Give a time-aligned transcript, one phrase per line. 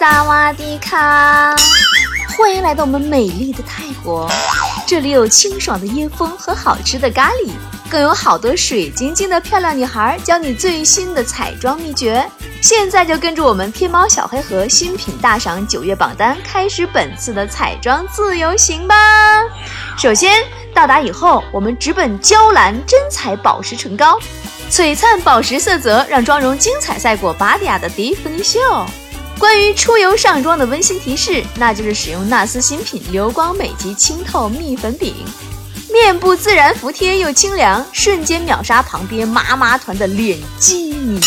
[0.00, 1.54] 萨瓦迪卡！
[2.34, 4.26] 欢迎来到我们美丽的泰国，
[4.86, 7.50] 这里有清爽的椰风和好吃的咖喱，
[7.90, 12.26] 更有好多水晶晶的漂亮女孩教你最新的彩妆秘诀。
[12.62, 18.94] 现在就跟着我们天猫小黑盒新品大赏九月榜单，开始本次的彩妆自由行吧！
[19.98, 20.42] 首先
[20.72, 24.18] 到达以后，我们直奔娇兰真彩宝石唇膏，
[24.70, 28.58] 璀璨宝石色泽让妆容精彩赛过巴迪亚的蒂芙尼秀。
[29.40, 35.14] 关于出游上妆的温馨提示，那就是使用纳斯新品流光美肌清透蜜粉饼，
[35.90, 41.18] 面部自然服帖又清凉，瞬间秒杀旁边妈妈团的脸基尼。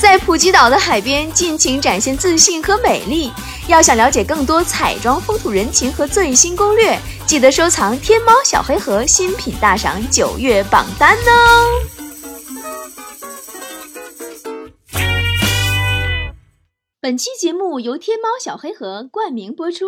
[0.00, 3.32] 在普吉岛的海边尽情展现自信和美丽。
[3.66, 11.97] 要想了解更多彩妆风土人情和最新攻略，记得收藏天猫小黑盒新品大赏九月榜单哦。
[17.08, 19.86] 本期节目由天猫小黑盒冠名播出。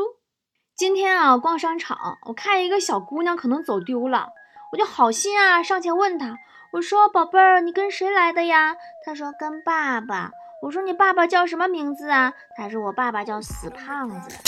[0.74, 4.28] 今天啊，逛商场，我看一个小姑娘可能走丢了，
[4.72, 6.38] 我就好心啊，上前问她，
[6.72, 10.30] 我说：“宝贝儿，你跟谁来的呀？”她说：“跟爸爸。”
[10.64, 14.30] 我说：“你爸爸叫什么名字啊？”她说：“我爸爸叫死胖子。”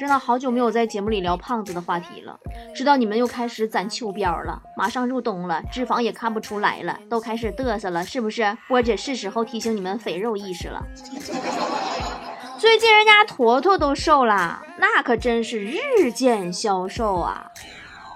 [0.00, 2.34] 真的好久没有在节目里聊胖子的话题了，
[2.74, 4.62] 知道你们又开始攒秋膘了。
[4.74, 8.56] 马上入冬了，脂肪也看不出来了，都开始嘚瑟了，是不是？
[8.66, 10.82] 波姐是时候提醒你们肥肉意识了。
[12.58, 17.50] 最近人家坨坨都瘦了，那可真是日渐消瘦啊。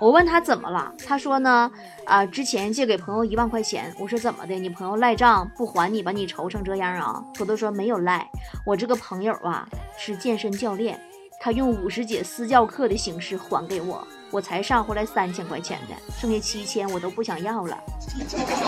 [0.01, 1.71] 我问他怎么了，他说呢，
[2.07, 7.23] 啊，之前借给朋友一万块钱，我说怎么的，你朋友赖账不还你，把你愁成这样啊？
[7.35, 8.27] 坨坨说没有赖，
[8.65, 10.99] 我这个朋友啊是健身教练。
[11.45, 17.79] 他用五十节私教课的形式还给我，我才上回来三千块钱的，剩下七千我都不想要了。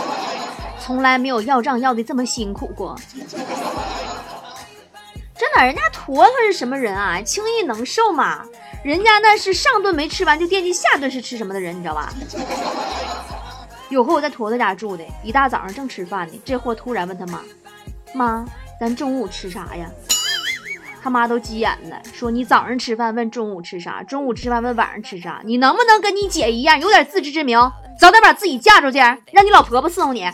[0.79, 2.95] 从来没有要账要的这么辛苦过。
[5.35, 7.19] 真的，人家坨坨是什么人啊？
[7.23, 8.45] 轻易能瘦吗？
[8.85, 12.13] 人家那是上顿没吃完就惦记下顿是吃什么的人，你知道吧？
[13.89, 17.41] 有回我在坨坨家住的，一大早上正吃饭呢，这货突然问他妈
[18.13, 18.45] ：“妈，
[18.79, 19.91] 咱中午吃啥呀？”
[21.06, 27.56] 他妈都急眼了，说你早上吃饭问中午吃啥，中午吃饭问晚上吃啥，你能不能跟你姐一样有点自知之明，
[27.96, 30.28] 早点把自己嫁出去，让你老婆婆伺候你。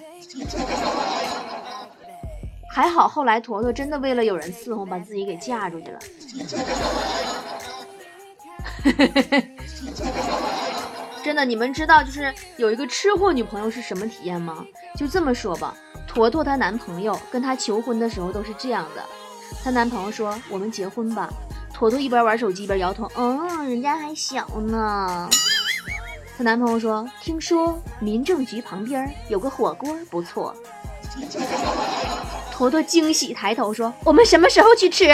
[2.72, 5.98] 还好后来坨坨真的为了有人伺候，把自己给嫁出去了。
[11.22, 14.64] 真的，你们知道就是有一个吃货女朋友是什么体验吗？
[14.96, 15.76] 就这么说吧，
[16.08, 19.04] 坨坨她男朋友跟她求婚的时候都是这样的。
[19.64, 21.28] 她男朋友说：“我们结婚吧。”
[21.74, 25.28] 坨坨一边玩手机一边摇头：“嗯，人家还小呢。”
[26.38, 30.54] 她男朋友说：“听说民政局旁边有个火锅不错。”
[32.52, 35.08] 坨坨惊喜抬头说：“我们什么时候去吃？”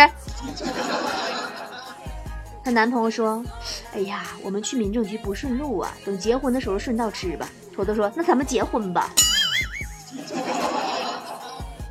[2.62, 3.42] 她男朋友说
[3.94, 9.10] ：“哎呀，我们去民政局不顺路啊，等结婚的时候顺道吃吧。”坨坨说：“那咱们结婚吧。”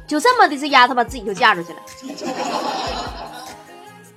[0.07, 1.79] 就这么的，这丫头把自己就嫁出去了。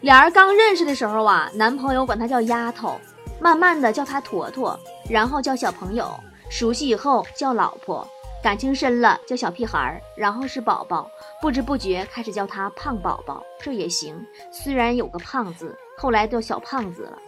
[0.03, 2.99] 俩人刚认识的时候啊，男朋友管她叫丫头，
[3.41, 6.09] 慢慢的叫她坨坨，然后叫小朋友，
[6.49, 8.07] 熟悉以后叫老婆，
[8.43, 11.11] 感情深了叫小屁孩儿，然后是宝宝，
[11.43, 14.25] 不知不觉开始叫她胖宝宝，这也行。
[14.51, 17.19] 虽然有个胖子，后来叫小胖子了，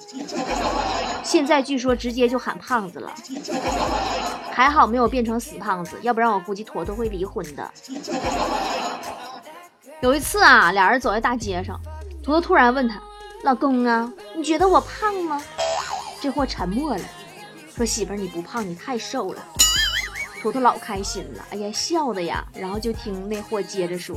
[1.22, 3.12] 现在据说直接就喊胖子了。
[4.50, 7.70] 还好没有变成死胖子，要不然我估计坨坨会离婚的。
[10.00, 11.78] 有一次啊，俩人走在大街上，
[12.24, 12.98] 坨坨突然问他
[13.44, 15.38] ：“老公啊，你觉得我胖吗？”
[16.22, 17.04] 这货沉默了，
[17.76, 19.42] 说：“媳妇儿你不胖，你太瘦了。”
[20.40, 22.42] 坨坨老开心了，哎呀，笑的呀。
[22.54, 24.16] 然后就听那货接着说：“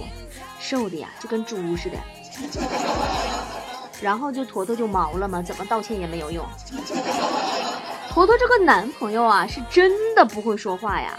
[0.61, 1.97] 瘦的呀，就跟猪似的。”
[4.01, 6.45] 然后就坨坨就毛了嘛，怎么道歉也没有用。
[8.09, 11.17] 坨坨这个男朋友啊，是真的不会说话呀，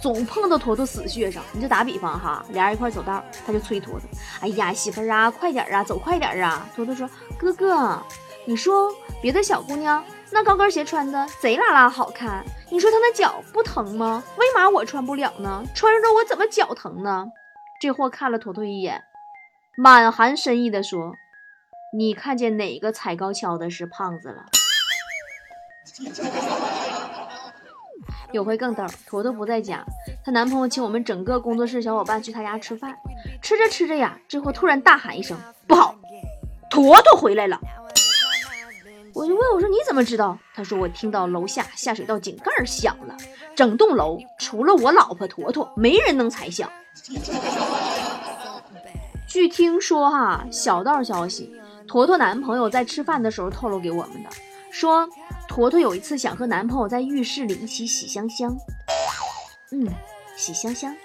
[0.00, 1.42] 总碰到坨坨死穴上。
[1.52, 4.08] 你就打比方哈，俩人一块走道，他就催坨坨
[4.42, 7.08] ：“哎呀，媳妇儿啊，快点啊，走快点啊！”坨坨说
[7.38, 8.02] ：“哥哥，
[8.44, 14.24] 你说别的小姑娘那高跟鞋穿的贼拉拉好看，你说她那脚不疼吗？
[14.36, 15.62] 为嘛我穿不了呢？
[15.74, 17.26] 穿着我怎么脚疼呢？”
[17.80, 19.02] 这货看了坨坨一眼，
[19.76, 21.14] 满含深意的说
[21.94, 24.46] ：“你看见哪个踩高跷的是胖子了？”
[28.32, 29.84] 有回更逗，坨坨不在家，
[30.24, 32.96] 她男朋友请我们整个工作室小伙伴去他家吃饭。
[33.42, 35.36] 吃着吃着呀，这货突然大喊一声
[35.68, 35.94] ：“不好，
[36.70, 37.60] 坨坨回来了！”
[39.14, 43.14] 我就问我说：“你怎么知道？”他说：“我听到楼下下水道井盖响了，
[43.54, 46.70] 整栋楼除了我老婆坨坨，没人能踩响。
[49.28, 51.54] ”据听说哈，小道消息，
[51.92, 54.30] 坨坨男朋友在吃饭的时候透露给我们的，
[54.70, 55.06] 说
[55.46, 58.56] 坨坨有一次想和男朋友在浴室里一起洗香香，
[59.72, 59.86] 嗯，
[60.34, 60.96] 洗香香。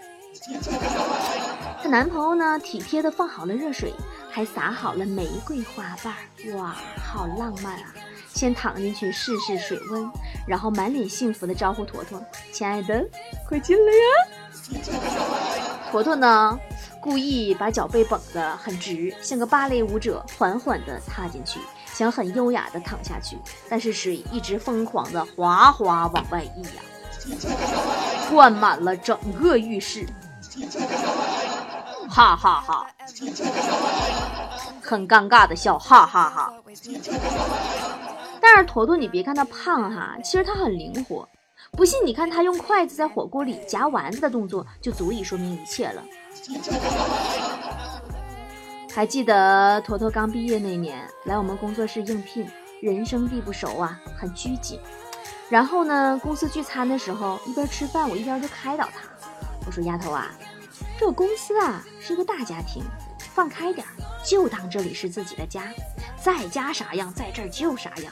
[1.83, 3.93] 她男朋友呢，体贴的放好了热水，
[4.31, 6.13] 还撒好了玫瑰花瓣，
[6.55, 6.73] 哇，
[7.03, 7.93] 好浪漫啊！
[8.33, 10.09] 先躺进去试试水温，
[10.47, 12.23] 然后满脸幸福的招呼坨坨
[12.53, 13.05] ：“亲爱的，
[13.49, 14.87] 快进来呀！”
[15.91, 16.57] 坨坨呢，
[17.01, 23.37] 故意把脚背绷得很直，像个芭蕾舞者，缓缓地踏进去，想很优雅地躺下去，
[23.69, 26.81] 但是水一直疯狂地哗哗往外溢呀，
[28.31, 30.05] 灌满了整个浴室。
[32.09, 32.87] 哈哈哈，
[34.81, 36.53] 很尴尬的笑，哈哈哈。
[38.39, 41.27] 但是坨坨，你别看他胖哈，其实他很灵活。
[41.73, 46.01] 不信你看他用筷子在火锅里夹丸子的动作，就足以说明一切了。
[48.93, 52.49] 还记得坨坨刚毕业那年来我们工作室应聘，
[52.81, 54.79] 人生地不熟啊，很拘谨。
[55.49, 59.07] 然后呢，公司聚餐的时候，一边吃饭我一边就开导他，
[59.65, 60.31] 我说丫头啊。
[60.99, 62.83] 这个公司啊是个大家庭，
[63.33, 63.85] 放开点，
[64.25, 65.61] 就当这里是自己的家，
[66.19, 68.11] 在家啥样，在这儿就啥样。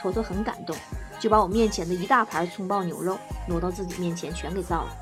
[0.00, 0.76] 坨坨很感动，
[1.18, 3.18] 就把我面前的一大盘葱爆牛肉
[3.48, 4.96] 挪到自己面前，全给造了。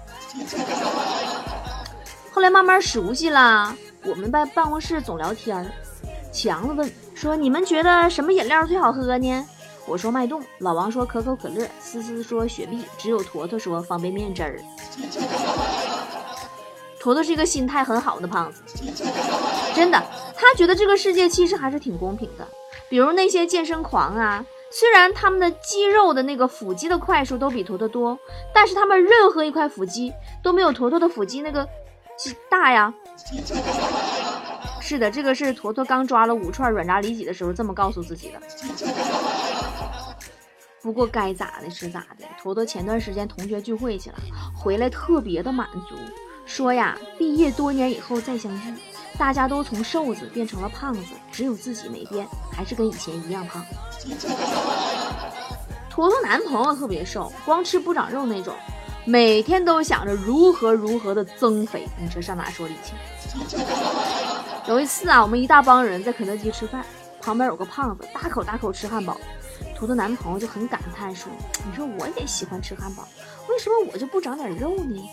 [2.33, 5.67] 后来慢慢熟悉了，我们在办公室总聊天儿。
[6.33, 9.47] 强子问说：“你们觉得什么饮料最好喝呢？”
[9.87, 14.59] 我说：“脉动。”老王说：“可口可乐。”思思说：“雪碧。”只有坨坨说：“方便面汁儿。”
[16.99, 18.63] 坨坨是一个心态很好的胖子，
[19.75, 20.03] 真的，
[20.35, 22.49] 他觉得这个世界其实还是挺公平的。
[22.89, 28.19] 比如那些健身狂啊，虽然他们的肌肉的那个腹肌的块数都比坨坨多，
[28.55, 30.13] 但是他们任何一块腹肌
[30.43, 31.69] 都没有坨坨的腹肌那个
[32.51, 32.93] 大呀。
[34.81, 38.41] 是的，这个是坨坨刚抓了五串软炸里脊的时候这么告诉自己的。
[40.83, 44.17] 不过该咋的是咋的，坨坨前段时间同学聚会去了，
[44.55, 45.95] 回来特别的满足。
[46.45, 48.75] 说呀，毕业多年以后再相聚，
[49.17, 53.65] 大家都从瘦子变成了胖子，只有自己没变，还是跟以前一样胖。
[55.89, 58.53] 坨坨男朋友特别瘦，光吃不长肉那种，
[59.05, 62.95] 每天都想着如何如何的增肥，你说上哪说理去？
[64.69, 66.85] 有一次啊，我们一大帮人在肯德基吃饭，
[67.21, 69.17] 旁边有个胖子大口大口吃汉堡，
[69.77, 71.33] 坨坨男朋友就很感叹说
[71.67, 73.07] ：“你说我也喜欢吃汉堡，
[73.49, 75.11] 为什么我就不长点肉呢？”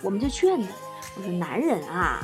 [0.00, 0.68] 我们就劝他，
[1.16, 2.20] 我说男人啊，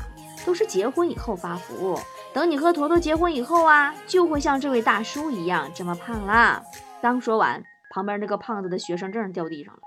[0.46, 2.00] 都是结婚以后发福，
[2.32, 6.62] 等你和坨坨结婚以后啊，就会像这位大叔一样这么胖啦。
[7.02, 9.80] 刚说完，旁边那个胖子的学生证掉地上了，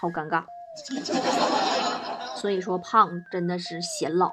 [0.00, 0.44] 好尴尬。
[2.36, 4.32] 所以说胖真的是显老。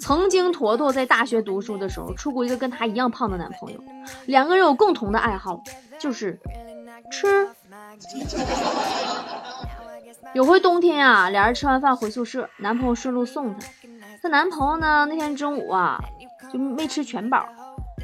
[0.00, 3.80] 曾经坨坨在大学读书的时候，处过一个跟他一样胖的男朋友，
[4.26, 5.60] 两个人有共同的爱好，
[5.98, 6.38] 就是
[7.10, 7.48] 吃。
[10.34, 13.66] 有回冬天啊，俩人吃完饭回宿舍，男朋友顺路送她。
[14.22, 15.98] 她男朋友呢，那天中午啊
[16.52, 17.48] 就没吃全饱，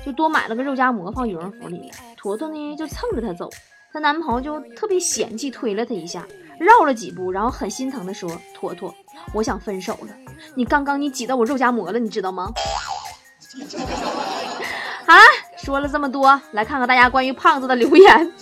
[0.05, 1.95] 就多买了个肉夹馍放羽绒服里了。
[2.17, 3.51] 坨坨呢就蹭着他走，
[3.93, 6.27] 她男朋友就特别嫌弃，推了她一下，
[6.59, 8.95] 绕了几步，然后很心疼的说：“坨坨，
[9.35, 10.09] 我想分手了，
[10.55, 12.51] 你刚刚你挤到我肉夹馍了，你知道吗？”
[15.07, 15.19] 啊，
[15.59, 18.33] 说了这么多，来看看大家关于胖子的留言。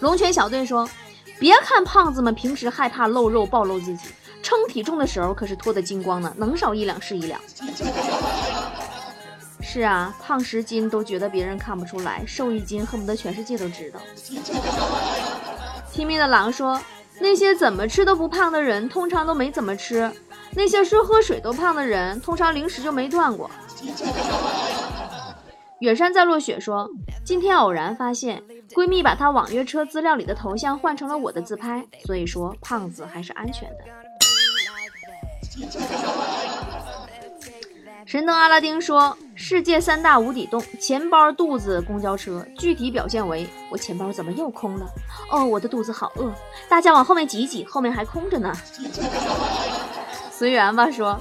[0.00, 0.88] 龙泉小队说。
[1.40, 4.08] 别看胖子们平时害怕露肉暴露自己，
[4.42, 7.40] 称体重的时候可是脱得精光呢，能少一两是一两。
[9.70, 14.00] 是啊，胖十斤都觉得别人看不出来，瘦一斤恨不得全世界都知道。
[15.92, 16.80] 拼命的狼说
[17.20, 20.10] ：“那些怎么吃都不胖的人，通常都没怎么吃；
[20.54, 23.50] 那些说喝水都胖的人，通常零食就没断过。”
[25.80, 26.88] 远山在落雪说
[27.22, 33.84] ：“今天偶然发现。”闺蜜把她网约车资料里的头像换成了我的自拍，所以说胖子还是安全的。
[38.08, 42.42] 神灯阿拉丁说：“世界三大无底洞：钱包、肚子、公交车。
[42.56, 44.86] 具体表现为：我钱包怎么又空了？
[45.30, 46.32] 哦，我的肚子好饿，
[46.70, 48.50] 大家往后面挤挤，后面还空着呢。
[50.32, 51.20] 随缘吧。”说。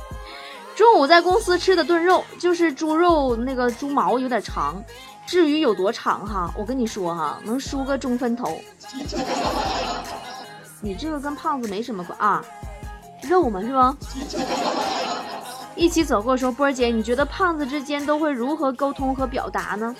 [0.77, 4.81] 中午在公司吃的炖肉，就是猪肉那个猪毛有点长。
[5.25, 8.61] 至于有多长哈，我跟你说哈，能梳个中分头。
[10.79, 12.41] 你这个跟胖子没什么关啊，
[13.23, 13.97] 肉嘛是吧？
[15.77, 19.95] 一起走过说，波儿姐，你觉得胖子之间都会如何沟通和表达呢？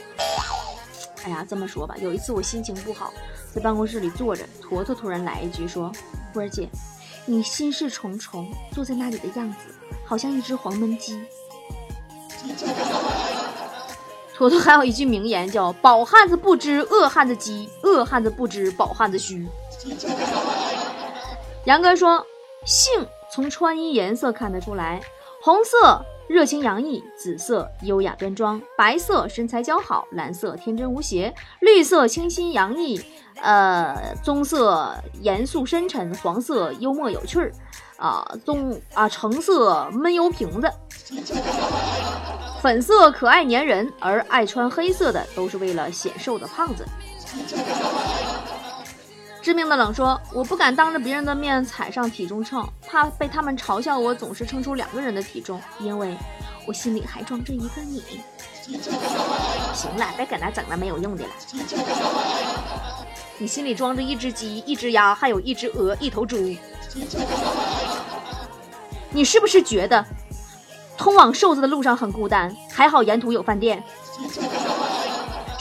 [1.24, 3.14] 哎呀，这么说吧，有一次我心情不好，
[3.54, 5.92] 在办公室里坐着，坨坨突然来一句说，
[6.34, 6.68] 波儿姐。
[7.30, 9.58] 你心事重重，坐在那里的样子，
[10.06, 11.22] 好像一只黄焖鸡。
[14.34, 19.46] 坨坨还有一句名言叫“饱汉子不知饿汉子饥，饿汉子不知饱汉子虚”。
[21.66, 22.26] 杨哥说，
[22.66, 25.02] 性从穿衣颜色看得出来，
[25.42, 33.00] 红色热情洋溢，紫色优雅端庄，白色身材姣好，蓝色天真无邪，绿色清新洋溢。
[33.40, 37.52] 呃，棕色严肃深沉，黄色幽默有趣儿，
[37.98, 40.70] 啊，棕啊，橙色闷油瓶子，
[42.62, 46.84] 粉色可爱粘人，而爱穿黑色的都是为了显瘦的胖子。
[49.48, 56.18] 致命的冷说：“我不敢当着别人的面踩上体重秤，怕被他们嘲笑我总是称出两个人的体重，因为
[56.66, 58.04] 我心里还装着一个你。
[59.74, 61.30] ”行了，别搁那整那没有用的了。
[63.38, 66.36] 你心里装着一只鸡、一只鸭，还有一只鹅、一头猪。
[69.12, 70.06] 你是不是觉得
[70.98, 72.54] 通往瘦子的路上很孤单？
[72.70, 73.82] 还好沿途有饭店。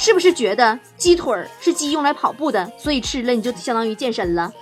[0.07, 4.53] 是不是觉得鸡腿是鸡用来跑步的，所以吃了你就相当于健身了？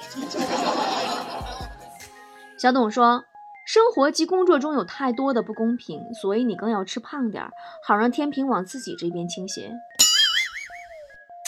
[2.57, 3.27] 小董说
[3.69, 7.51] ：“生活及工作中有太多的不公平，所以你更要吃胖点儿，
[7.87, 9.71] 好让天平往自己这边倾斜。”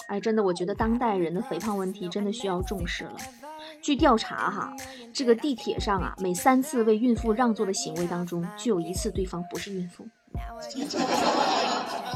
[0.08, 3.16] 哎，真的，我觉得当代人的肥胖问题真的需要重视了。
[3.80, 4.76] 据调查，哈，
[5.14, 10.06] 这个地铁上啊，每三次为孕妇让座的行为当中，就有一次对方不是孕妇。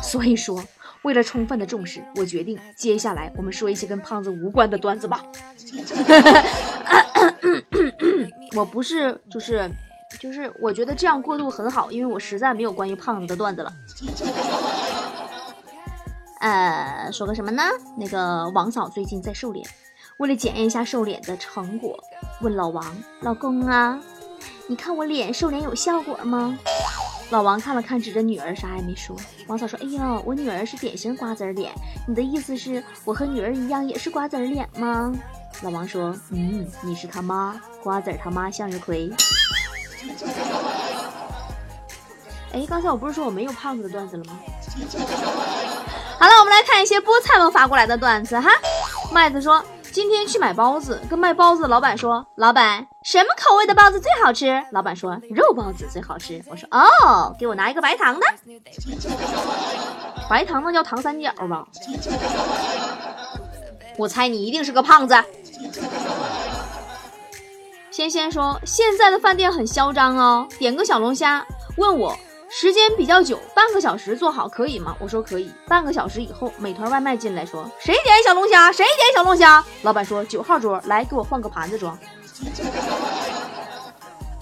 [0.03, 0.63] 所以说，
[1.03, 5.25] 为了充分的重视，我决定接下来我们说一些跟胖子无关的段子吧。
[8.57, 9.71] 我不是，就是，
[10.19, 13.73] 就是，我觉得这样过渡很好，因为我实在没有关于胖子的段子了。
[16.41, 17.63] 呃，说个什么呢？
[17.99, 19.67] 那个王嫂最近在瘦脸，
[20.19, 21.99] 为了检验一下瘦脸的成果，
[22.41, 22.85] 问老王
[23.23, 24.01] ：“老公啊，
[24.67, 26.59] 你看我脸瘦脸有效果吗？”
[27.31, 29.17] 老王看了看，指着女儿，啥也没说。
[29.47, 31.73] 王嫂说：“哎呦，我女儿是典型瓜子脸，
[32.07, 35.13] 你的意思是我和女儿一样也是瓜子脸吗？”
[35.63, 39.11] 老王说：“嗯，你是他妈，瓜子他妈向日葵。
[42.53, 44.37] ”哎，刚才我不是说我没有胖子的段子了吗？
[46.19, 48.51] 好了，我们来看一些菠菜们发过来的段子哈。
[49.13, 58.27] 麦子说今天去买包子，跟卖包子的老板说：“老板，什么口味的包子最好吃？”老板说：“肉包子最好吃。”我说：“哦，给我拿一个白糖的。
[60.31, 61.67] ”白糖那叫糖三角吧？
[63.97, 65.15] 我猜你一定是个胖子。
[67.91, 71.45] 仙仙说现在的饭店很嚣张哦，点个小龙虾，
[71.77, 72.17] 问我。
[72.53, 74.97] 时间比较久，半个小时做好可以吗？
[74.99, 75.53] 我说可以。
[75.69, 78.73] 半个小时以后，美团外卖进来说：“谁点小龙虾？
[78.73, 81.97] 谁点小龙虾？”老板说：“九号桌，来给我换个盘子装。”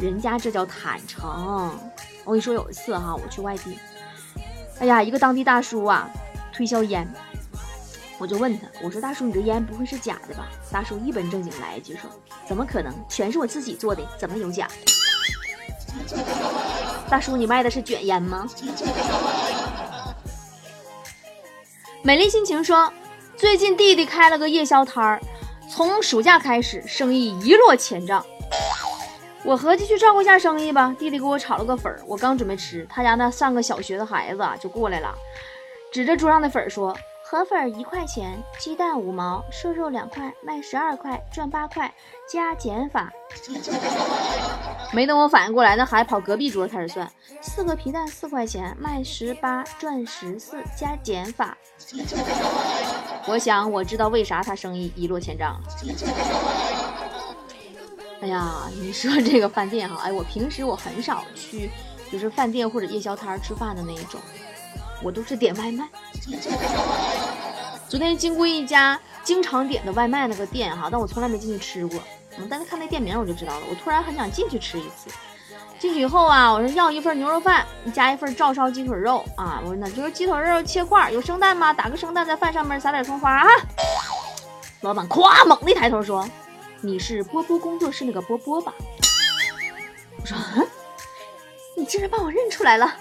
[0.00, 1.28] 人家这叫坦诚。
[2.24, 3.78] 我跟你说，有一次哈，我去外地，
[4.78, 6.08] 哎呀，一个当地大叔啊
[6.50, 7.06] 推销烟，
[8.16, 12.08] 我就问他，我说：“大叔，你这烟不会是假的吧？”大叔一本正经来一句说
[12.48, 12.90] ：“怎么可能？
[13.06, 14.66] 全是我自己做的，怎么有假？”
[17.08, 18.46] 大叔，你卖的是卷烟吗？
[22.02, 22.92] 美丽心情说，
[23.36, 25.20] 最近弟弟开了个夜宵摊儿，
[25.70, 28.24] 从暑假开始生意一落千丈。
[29.44, 30.94] 我合计去照顾一下生意吧。
[30.98, 35.14] 弟弟给我炒了个粉儿，我刚准备吃，他家那上个小学的孩子就过来了，
[35.92, 36.96] 指着桌上的粉儿说。
[37.30, 41.92] 河粉一块钱，鸡蛋五毛，瘦肉两块，卖十二块，赚八块，
[42.26, 43.12] 加减法。
[44.94, 51.54] 没等我反应过来，那孩子跑隔壁桌开始算，四个皮蛋四块钱，卖十八，赚十四，加减法。
[53.26, 55.60] 我想我知道为啥他生意一落千丈了。
[58.22, 61.70] 哎呀，你说这个饭店哈，哎，我平时我很少去，
[62.10, 64.18] 就是饭店或者夜宵摊吃饭的那一种。
[65.02, 65.88] 我都是点外卖。
[67.88, 71.98] 昨天经过一家经常点的外卖那个店哈，但我从来没进去吃过。
[72.36, 73.62] 嗯，但是看那店名我就知道了。
[73.70, 75.10] 我突然很想进去吃一次。
[75.78, 77.64] 进去以后啊，我说要一份牛肉饭，
[77.94, 79.60] 加一份照烧鸡腿肉啊。
[79.62, 81.72] 我说那就是鸡腿肉切块，有生蛋吗？
[81.72, 83.46] 打个生蛋在饭上面撒点葱花啊。
[84.80, 86.28] 老板咵猛地抬头说
[86.82, 88.74] ：“你是波波工作室那个波波吧？”
[90.20, 90.68] 我说：“嗯，
[91.76, 92.94] 你竟然把我认出来了。”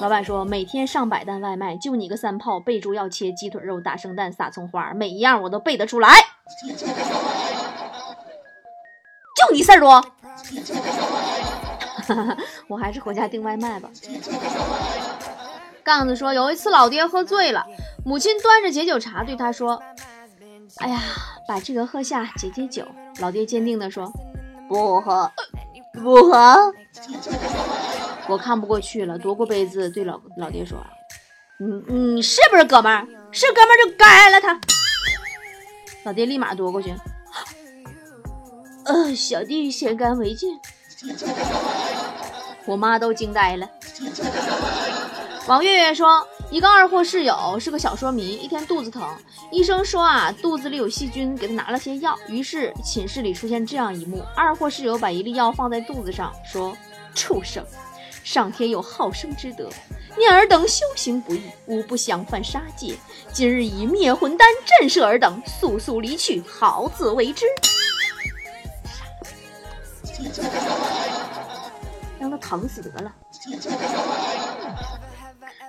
[0.00, 6.14] 老板说：“每天上百单外卖，就你个三炮，备注要切鸡腿肉、打生蛋、撒葱花，每一样我都背得出来。
[9.36, 10.02] 就你事儿多，
[12.68, 13.90] 我还是回家订外卖吧。”
[15.84, 17.66] 杠子说：“有一次老爹喝醉了，
[18.02, 19.82] 母亲端着解酒茶对他说
[20.80, 20.98] ：‘哎呀，
[21.46, 22.86] 把这个喝下解解酒。
[23.18, 24.10] 老爹坚定地说
[24.66, 25.30] ：“不喝，
[25.92, 26.72] 不喝。”
[28.30, 30.78] 我看不过去了，夺过杯子对老老爹说
[31.58, 33.04] ：“你你是不是哥们儿？
[33.32, 34.60] 是哥们儿就该了他。”
[36.06, 36.94] 老爹立马夺过去。
[38.84, 40.56] 呃，小弟先干为敬。
[42.66, 43.68] 我妈都惊呆了。
[45.48, 49.02] 王月月说，一个二货室友是个小说迷，一天肚子疼，
[49.50, 52.16] 医生说啊肚子里有细菌，给他拿了些药。
[52.28, 56.76] 于是寝室里出现这样一幕：二货室友把一粒药放在肚子上，说
[57.12, 57.66] ：“畜生，
[58.22, 59.68] 上天有好生之德，
[60.16, 62.94] 念尔等修行不易，吾不想犯杀戒。
[63.32, 64.48] 今日以灭魂丹
[64.78, 67.46] 震慑尔等，速速离去，好自为之。”
[72.18, 73.12] 让他疼死得了。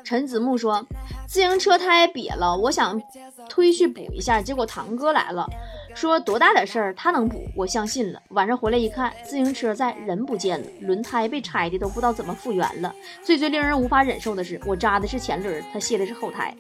[0.04, 0.86] 陈子木说
[1.26, 3.02] ：“自行车胎瘪了，我想
[3.48, 5.48] 推去补一下，结果堂哥来了，
[5.94, 8.22] 说多大点事儿，他能补，我相信了。
[8.30, 12.94] 晚上回来一看，自行车在，人不见了，轮胎被拆的都不知道怎么复原了。
[13.24, 16.56] 最最令人无法忍受的是，我扎的是前轮，他卸的是后胎。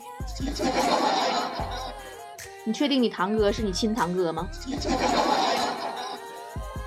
[2.63, 4.47] 你确定你堂哥是你亲堂哥吗？”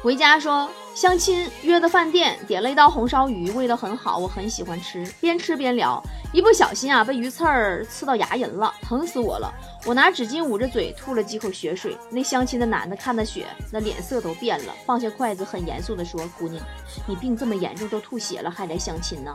[0.02, 0.70] 回家说。
[0.94, 5.04] 相亲约的饭店，点了一道红烧鱼，味道很好，我很喜欢吃。
[5.20, 6.00] 边吃边聊，
[6.32, 9.52] 一不小心啊，被鱼刺儿刺到牙龈了，疼死我了。
[9.84, 11.98] 我拿纸巾捂着嘴，吐了几口血水。
[12.10, 16.64] 那相亲的男的看的血，那脸色都变了，放下筷子，很严肃地说：“姑娘，
[17.08, 19.34] 你病这么严重，都吐血了，还来相亲呢？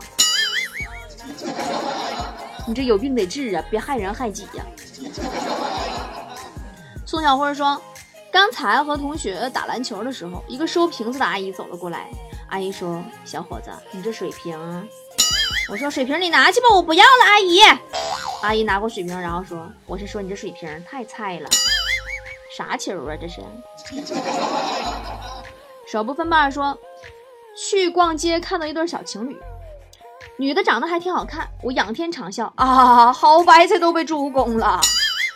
[2.65, 4.65] 你这有病得治啊，别害人害己呀。
[7.05, 7.81] ”宋小辉说。
[8.31, 12.09] 刚才和同学打篮球的时候，一个收瓶子的阿姨走了过来。
[12.49, 14.57] 阿姨说：“小伙子，你这水瓶。”
[15.71, 17.59] 我说：“水瓶你拿去吧，我不要了。”阿姨，
[18.41, 21.49] 阿姨拿过水瓶，然后说：“我是说你这水瓶太菜了，
[22.55, 23.41] 啥球啊这是？”
[25.87, 26.77] 手不分瓣说
[27.57, 29.37] ：“去逛街看到一对小情侣，
[30.37, 34.79] 女的长得还挺好看，我仰天长啸啊，好白菜都被猪拱了。”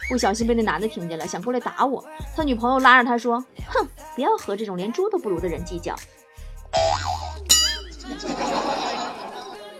[0.10, 2.04] 不小心被那男的听见了，想过来打我。
[2.36, 5.96] 他女朋友拉着他说：“哼，不要和这种连猪都不如的人计较。”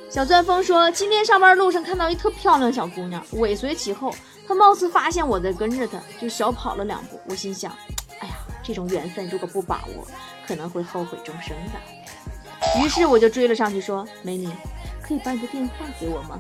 [0.10, 4.14] 小钻风说：“今天上班路上看到一特漂亮小姑娘，尾随其后。
[4.48, 7.20] 她貌似发现我在跟着她，就小跑了两步。
[7.28, 7.72] 我心想：
[8.20, 10.08] 哎呀，这种缘分如果不把握，
[10.48, 12.80] 可能会后悔终生的。
[12.80, 14.50] 于是我就追了上去，说：美女，
[15.02, 16.40] 可以把你的电话给我吗？”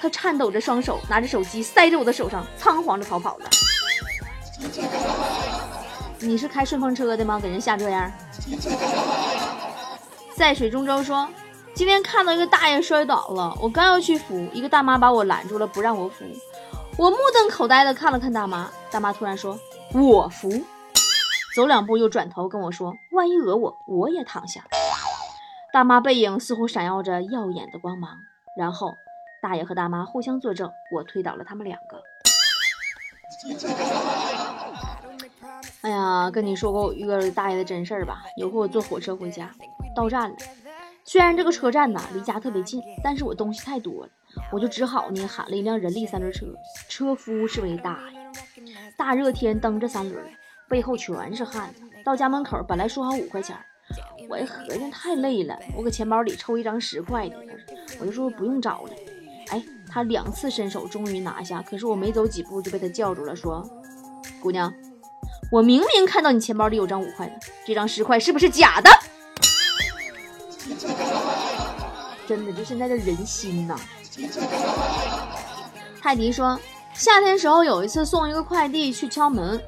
[0.00, 3.46] 他颤抖着双手，拿着手机塞着我的手上，仓皇着逃跑了。
[6.20, 7.38] 你是开顺风车的吗？
[7.40, 8.10] 给人吓这样？
[10.36, 11.28] 在水中舟说，
[11.74, 16.24] 今天看到一个大爷摔倒了，我刚要去扶，一个大妈把我拦住了，不让我扶。
[16.96, 19.58] 我目瞪口呆的看了看大妈，大妈突然说
[19.94, 20.48] ：“我扶。”
[21.54, 24.64] 走两步又转头跟我说：“万一讹我，我也躺下。”
[25.72, 28.18] 大妈背影似乎闪耀着耀眼的光芒，
[28.56, 28.96] 然后。
[29.44, 32.02] 大爷和大妈互相作证，我推倒了他们两个。
[35.82, 38.22] 哎呀，跟你说过我遇到大爷的真事儿吧？
[38.38, 39.50] 有回我坐火车回家，
[39.94, 40.36] 到站了。
[41.04, 44.10] 虽然这个车站呐离家特别近，但是我东西太多了，
[44.50, 46.46] 我就只好呢喊了一辆人力三轮车。
[46.88, 50.24] 车夫是位大爷，大热天蹬着三轮，
[50.70, 51.68] 背后全是汗。
[52.02, 53.54] 到家门口本来说好五块钱，
[54.26, 57.36] 我一合计太累了，我搁钱包里抽一张十块的，
[58.00, 58.90] 我就说不用找了。
[59.48, 61.62] 哎，他两次伸手，终于拿下。
[61.62, 63.68] 可是我没走几步就被他叫住了，说
[64.40, 64.72] ：“姑娘，
[65.50, 67.34] 我明明看到你钱包里有张五块的，
[67.66, 68.90] 这张十块是不是假的？”
[72.26, 73.78] 真的，就现在的人心呐。
[76.00, 76.58] 泰迪说，
[76.94, 79.62] 夏天时候有一次送一个快递去敲门，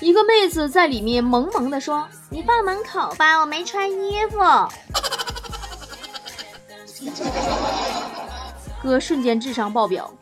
[0.00, 4.38] 一个妹子在里面萌萌的说：“你放门口吧，我没穿衣服。
[8.84, 10.12] ”哥瞬间智商爆表，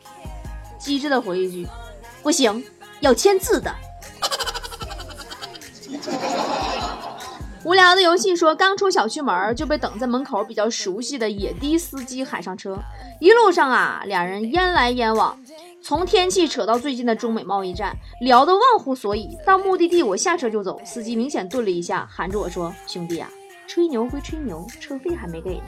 [0.79, 1.67] 机智的回一句
[2.23, 2.63] ：“不行，
[3.01, 3.69] 要签字的。”
[7.65, 12.77] 无聊的游戏说，刚出小区门就被等在门口比较熟悉的野滴司机喊上车，
[13.19, 15.37] 一路上啊，俩人烟来烟往，
[15.81, 19.37] 从天气扯到最近的中美贸易战，聊得忘乎所以。
[19.45, 23.29] 到目的地，我下车就走，司机明显顿了一下，喊着我说：“兄弟啊，
[23.67, 25.63] 吹牛归吹牛，车费还没给呢。”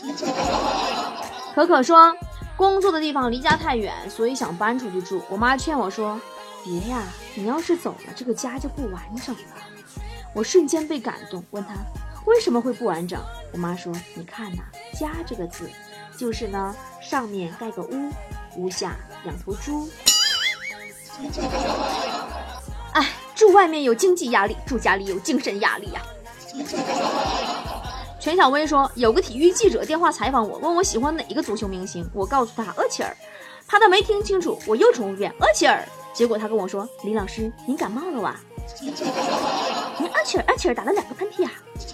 [1.54, 2.14] 可可说，
[2.56, 5.22] 工作的地方离家太远，所以想搬出去住。
[5.28, 6.20] 我妈劝我说
[6.64, 7.02] ：“别呀，
[7.34, 9.42] 你要是走了，这个家就不完整了。”
[10.34, 11.74] 我瞬间被感动，问她
[12.26, 13.20] 为什么会不完整。
[13.52, 14.62] 我妈说：“你看呐，
[14.98, 15.68] 家这个字，
[16.16, 18.10] 就是呢，上面盖个屋，
[18.56, 19.90] 屋下养头猪。
[22.94, 26.00] ”哎住外面有经济压力，住家里有精神压力呀。
[28.20, 33.16] 全小薇说，有个体育记者电话采访我，问我喜欢哪一个足球明星，我告诉他厄齐尔，
[33.66, 38.36] 怕他没听清楚，我又重复一遍厄齐尔，结果他跟我说，李老师，您感冒了哇？
[38.78, 38.92] 您
[40.06, 41.50] 厄齐尔厄齐尔打了两个喷嚏啊！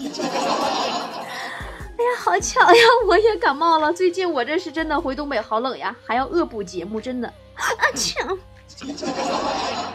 [1.96, 8.36] 哎呀，好巧呀，我也感冒了，最近我这是真的回东北好冷呀，还要恶补节目，真的，啊强。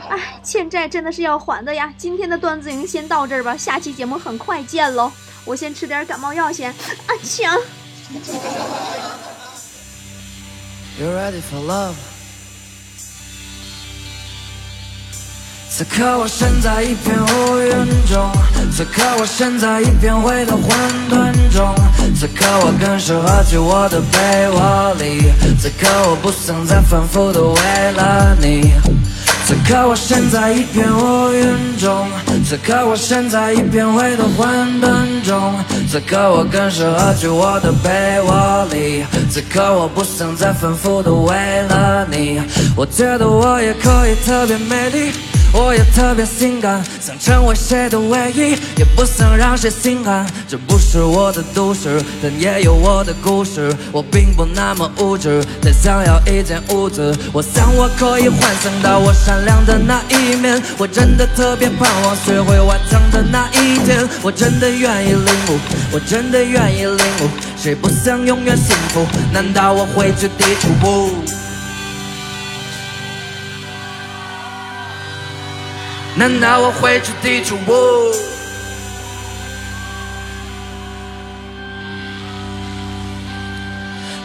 [0.09, 1.93] 哎，欠债真的是要还的呀！
[1.97, 5.11] 今天的段子营先到这儿吧，下期节目很快见喽。
[5.45, 6.71] 我先吃点感冒药先。
[6.71, 7.57] 啊强！
[15.69, 17.71] 此刻我身在一片乌云
[18.05, 18.29] 中，
[18.75, 20.67] 此刻我身在一片灰的混
[21.09, 21.73] 沌中，
[22.13, 28.73] 此刻我更适合去我的被窝里，此刻我不想再反复的为了你。
[29.45, 32.07] 此刻我身在一片乌云中，
[32.45, 34.47] 此刻我身在一片灰的混
[34.81, 35.53] 沌中，
[35.89, 42.41] 此刻我更适合去我的被窝里，此刻我不想再反复的为了你。
[42.75, 45.11] 我觉得我也可以特别美丽。
[45.53, 50.25] 我也特别性感，想成为谁的唯一，也不想让谁心寒。
[50.47, 53.75] 这不是我的都市，但也有我的故事。
[53.91, 57.13] 我并不那么物质，但想要一间屋子。
[57.33, 60.61] 我想我可以幻想到我善良的那一面。
[60.77, 64.07] 我真的特别盼望学会顽强的那一天。
[64.21, 65.59] 我真的愿意领悟，
[65.91, 67.29] 我真的愿意领悟。
[67.57, 69.05] 谁不想永远幸福？
[69.33, 71.11] 难道我会去抵触？
[76.15, 77.57] 难道我会去抵触？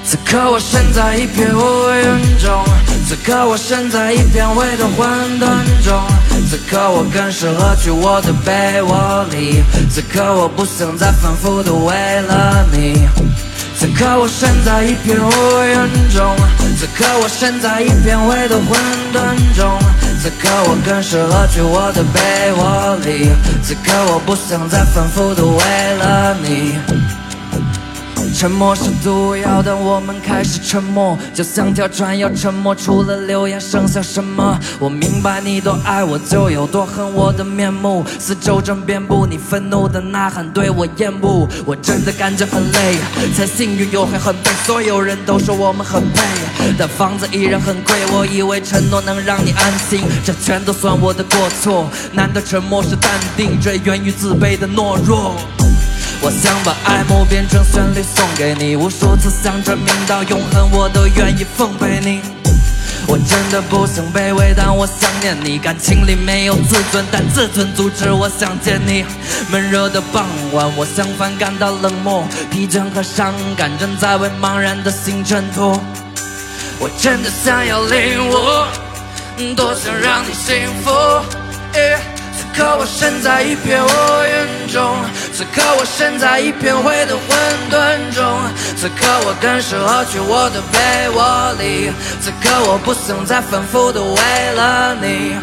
[0.04, 2.64] 此刻我身在一片乌云中，
[3.08, 5.08] 此刻我身在一片灰的混
[5.40, 6.00] 沌中，
[6.48, 13.08] 此刻我更适合去我的被窝里，此刻我不想再反复的为了你。
[13.78, 15.30] 此刻我身在一片乌
[15.64, 15.74] 云
[16.14, 16.36] 中，
[16.78, 18.78] 此刻我身在一片灰的混
[19.12, 19.78] 沌中，
[20.18, 23.30] 此刻我更适合去我的被窝里，
[23.62, 25.60] 此刻我不想再反复的为
[25.98, 26.78] 了你。
[28.38, 34.60] 沉默是毒药，当我们开始沉默，就像条船要沉没，除了流言剩下什么？
[34.78, 38.04] 我明白你多爱我，就有多恨我的面目。
[38.18, 41.48] 四周正遍布你愤怒的呐喊，对我厌恶。
[41.64, 42.98] 我真的感觉很累，
[43.34, 44.50] 才幸运又还很悲。
[44.66, 46.20] 所有人都说我们很配，
[46.76, 47.94] 但房子依然很贵。
[48.12, 51.88] 我以为承诺能让你安心，这全都算我的过错。
[52.12, 53.58] 难道沉默是淡定？
[53.58, 55.34] 这源于自卑的懦弱。
[56.22, 62.20] 我想把爱慕变成旋律送给你，无数次想证明到永恒，我都愿意奉陪你。
[63.06, 65.58] 我真的不想卑微，但我想念你。
[65.58, 69.04] 感情里没有自尊，但自尊阻止我想见你。
[69.48, 75.80] 闷热的傍晚，我相反感到冷漠，疲倦和伤感正在为茫然的心挣脱。
[76.80, 80.90] 我真的想要领悟，多想让你幸福。
[82.56, 84.96] 刻我身在一片乌云中，
[85.30, 87.36] 此刻我身在一片灰的混
[87.70, 88.24] 沌中，
[88.74, 94.16] 此刻我更适合去我的被窝里，此刻我不想再反复的为
[94.54, 95.36] 了你。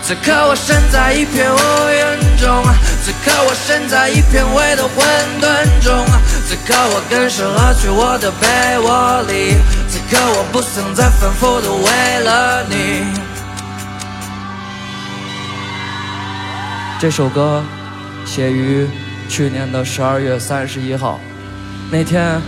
[0.00, 2.62] 此刻我身在一片乌云中，
[3.02, 5.04] 此刻我身在一片灰的混
[5.42, 6.06] 沌中，
[6.46, 9.56] 此刻我更适合去我的被窝里，
[9.88, 13.33] 此刻我不想再反复的为了你。
[17.04, 17.62] 这首歌
[18.24, 18.88] 写于
[19.28, 21.20] 去年的十二月三十一号，
[21.90, 22.40] 那天，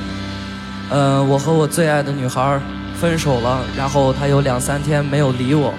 [0.88, 2.58] 嗯，我和我最爱的女孩
[2.98, 5.74] 分手了，然后她有两三天没有理我，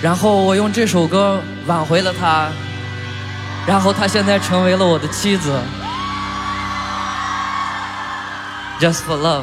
[0.00, 2.46] 然后我用这首歌挽回了她，
[3.66, 5.58] 然后她现在成为了我的妻子
[8.78, 9.42] ，Just for love。